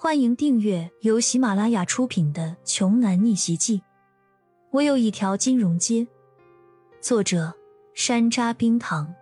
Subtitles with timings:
[0.00, 3.78] 欢迎订阅由喜马拉雅出品的《穷男逆袭记》。
[4.70, 6.06] 我有一条金融街。
[7.00, 7.52] 作者：
[7.94, 9.12] 山楂冰糖，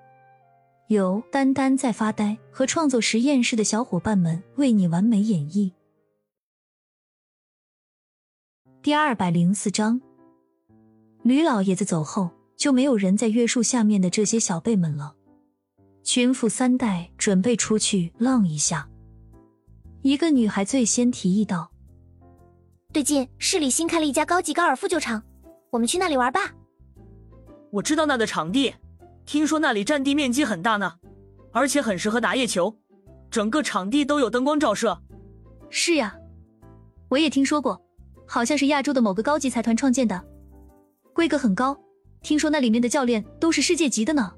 [0.89, 5.73] 由丹丹在发呆和创作实验室的小伙伴们为你完美演绎。
[8.83, 10.03] 第二百零四章，
[11.23, 15.15] 吕老爷子走后，就没有人再约束下面的这些小辈们了。
[16.03, 18.87] 群富三代准备出去浪一下。
[20.07, 21.73] 一个女孩最先提议道
[22.95, 25.21] ：“最近市里新开了一家高级高尔夫球场，
[25.71, 26.55] 我们去那里玩吧。”
[27.73, 28.73] 我知道那的场地，
[29.25, 30.93] 听说那里占地面积很大呢，
[31.51, 32.79] 而且很适合打野球，
[33.33, 35.03] 整个场地都有灯光照射。
[35.71, 36.17] 是呀，
[37.09, 37.85] 我也听说过，
[38.29, 40.25] 好像是亚洲的某个高级财团创建的，
[41.13, 41.77] 规格很高，
[42.23, 44.33] 听说那里面的教练都是世界级的呢。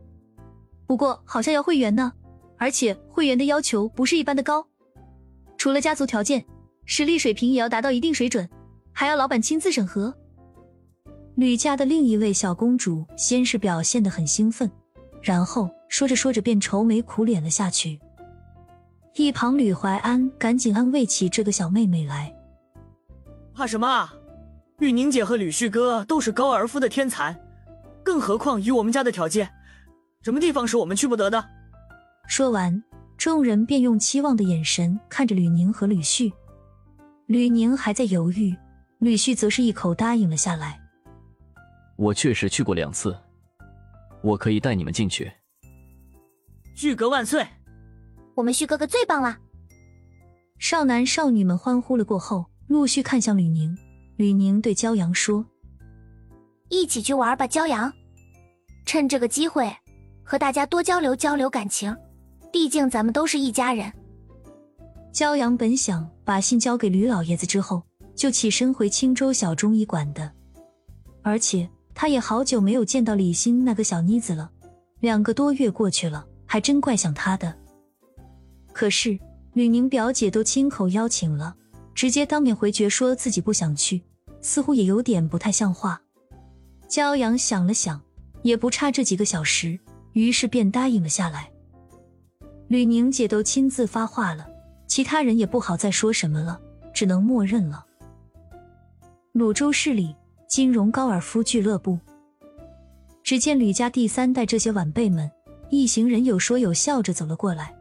[0.87, 2.15] 不过好像要会员呢，
[2.57, 4.67] 而且会员的要求不是一般的高。
[5.59, 6.43] 除了家族条件，
[6.87, 8.49] 实力水平也要达到一定水准，
[8.93, 10.17] 还要老板亲自审核。
[11.35, 14.71] 吕家的另一位小公主先是表现得很兴奋，
[15.21, 18.01] 然后说着说着便愁眉苦脸了下去。
[19.17, 22.33] 一旁吕怀安赶紧安慰起这个小妹妹来
[23.53, 24.15] ：“怕什么啊？
[24.79, 27.37] 玉宁姐和吕旭哥都是高尔夫的天才，
[28.05, 29.51] 更何况以我们家的条件，
[30.23, 31.45] 什么地方是我们去不得的？”
[32.29, 32.81] 说完。
[33.19, 36.33] 众人便用期望的眼神看着吕宁和吕旭，
[37.27, 38.57] 吕宁还在犹豫，
[39.01, 40.81] 吕旭则是一口答应了下来。
[41.97, 43.19] 我确实去过两次，
[44.23, 45.31] 我可以带你们进去。
[46.77, 47.45] 旭哥万岁！
[48.37, 49.37] 我们旭哥哥最棒了！
[50.61, 53.77] 少男少女们欢呼了过后，陆续看向吕宁。
[54.15, 55.45] 吕宁对骄阳说
[56.71, 57.93] ：“一起去玩吧，骄阳，
[58.87, 59.77] 趁这个机会
[60.23, 61.97] 和大家多交流交流感情。”
[62.53, 63.93] 毕竟咱们都是一家人。
[65.13, 67.83] 骄阳本想把信交给吕老爷子之后，
[68.15, 70.33] 就起身回青州小中医馆的，
[71.23, 74.51] 而且他也好久没有见到李欣那个小妮子了，
[75.01, 77.57] 两个多月过去了，还真怪想他的。
[78.73, 79.19] 可是
[79.55, 81.57] 吕宁表姐都亲口邀请了，
[81.95, 84.03] 直接当面回绝说自己不想去，
[84.41, 86.01] 似乎也有点不太像话。
[86.89, 88.01] 骄阳想了想，
[88.43, 89.81] 也不差这几个小时，
[90.13, 91.51] 于是便答应了下来。
[92.69, 94.47] 吕宁姐都亲自发话了，
[94.87, 96.61] 其他人也不好再说什么了，
[96.93, 97.85] 只能默认了。
[99.33, 100.15] 泸州市里
[100.47, 101.99] 金融高尔夫俱乐部，
[103.23, 105.31] 只见吕家第三代这些晚辈们
[105.71, 107.75] 一行人有说有笑着走了过来。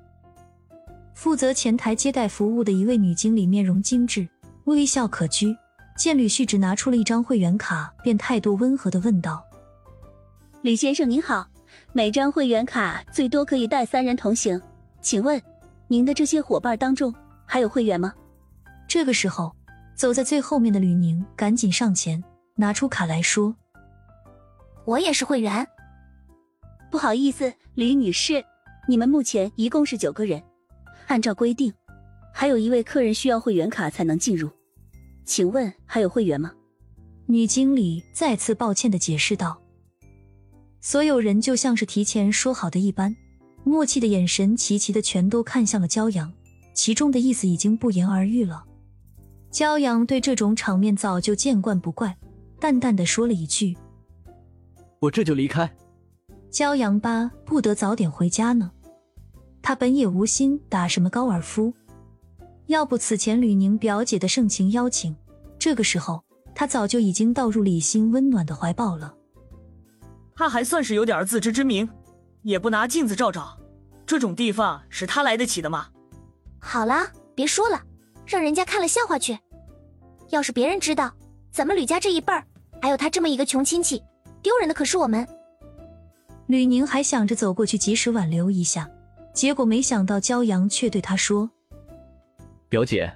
[1.14, 4.26] 负责前台接待服务的一位女经理面容精致，
[4.66, 5.54] 微笑可掬，
[5.98, 9.44] 见吕旭只拿出了一张会员卡，便态度温和的问道
[10.62, 11.46] ：“吕先生您好，
[11.92, 14.62] 每张会员卡最多可以带三人同行。”
[15.02, 15.42] 请问，
[15.88, 17.14] 您的这些伙伴当中
[17.46, 18.14] 还有会员吗？
[18.88, 19.56] 这个时候，
[19.96, 22.24] 走在最后面的吕宁赶紧上前
[22.56, 23.56] 拿出卡来说
[24.86, 25.66] ：“我也是会员。”
[26.92, 28.44] 不好意思，吕女士，
[28.88, 30.42] 你们目前一共是九个人，
[31.08, 31.74] 按照规定，
[32.34, 34.50] 还有一位客人需要会员卡才能进入。
[35.26, 36.54] 请问还有会员吗？
[37.26, 39.62] 女经理再次抱歉的解释道。
[40.80, 43.14] 所有人就像是提前说好的一般。
[43.68, 46.32] 默契的眼神齐齐的全都看向了骄阳，
[46.74, 48.64] 其中的意思已经不言而喻了。
[49.52, 52.18] 骄阳对这种场面早就见惯不怪，
[52.60, 53.76] 淡淡的说了一句
[55.00, 55.72] ：“我这就离开。”
[56.52, 58.72] 骄阳吧不得早点回家呢。
[59.62, 61.74] 他本也无心打什么高尔夫，
[62.68, 65.16] 要不此前吕宁表姐的盛情邀请，
[65.60, 66.24] 这个时候
[66.56, 69.14] 他早就已经倒入李欣温暖的怀抱了。
[70.36, 71.90] 他还算是有点自知之明。
[72.48, 73.58] 也不拿镜子照照，
[74.06, 75.88] 这种地方是他来得起的吗？
[76.60, 77.84] 好了，别说了，
[78.26, 79.38] 让人家看了笑话去。
[80.30, 81.14] 要是别人知道
[81.52, 82.42] 咱们吕家这一辈儿
[82.82, 84.02] 还有他这么一个穷亲戚，
[84.42, 85.28] 丢人的可是我们。
[86.46, 88.90] 吕宁还想着走过去及时挽留一下，
[89.34, 91.50] 结果没想到骄阳却对他说
[92.70, 93.12] ：“表姐，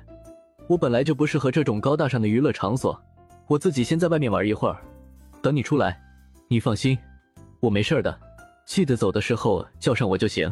[0.67, 3.01] 我本来就不适合这种高大上的娱乐场所，
[3.47, 4.75] 我自己先在外面玩一会儿，
[5.41, 5.97] 等你出来。
[6.49, 6.99] 你放心，
[7.61, 8.19] 我没事的。”
[8.73, 10.49] 记得走的时候叫上我就行。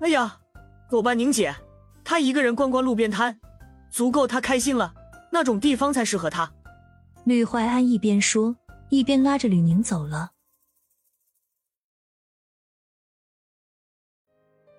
[0.00, 0.38] 哎呀，
[0.90, 1.56] 走吧，宁姐，
[2.04, 3.40] 她一个人逛逛路边摊，
[3.90, 4.92] 足够她开心了。
[5.30, 6.52] 那种地方才适合她。
[7.24, 8.54] 吕怀安一边说，
[8.90, 10.32] 一边拉着吕宁走了。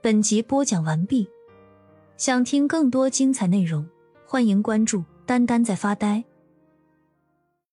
[0.03, 1.27] 本集播讲完毕，
[2.17, 3.89] 想听更多精彩内容，
[4.27, 6.23] 欢迎关注“丹丹在发呆”。